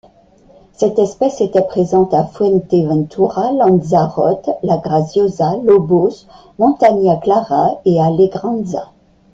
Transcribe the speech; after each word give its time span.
Cette 0.73 0.97
espèce 0.97 1.41
était 1.41 1.61
présente 1.61 2.11
à 2.15 2.25
Fuerteventura, 2.25 3.51
Lanzarote, 3.51 4.49
La 4.63 4.77
Graciosa, 4.77 5.57
Lobos, 5.63 6.09
Montaña 6.57 7.17
Clara 7.17 7.79
et 7.85 8.01
Alegranza. 8.01 8.89